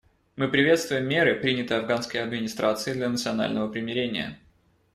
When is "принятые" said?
1.35-1.79